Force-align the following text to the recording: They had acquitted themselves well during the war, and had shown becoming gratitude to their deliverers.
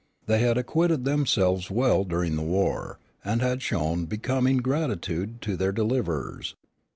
They 0.25 0.39
had 0.39 0.57
acquitted 0.57 1.05
themselves 1.05 1.69
well 1.69 2.03
during 2.05 2.35
the 2.35 2.41
war, 2.41 2.97
and 3.23 3.39
had 3.39 3.61
shown 3.61 4.05
becoming 4.07 4.57
gratitude 4.57 5.43
to 5.43 5.55
their 5.55 5.71
deliverers. 5.71 6.55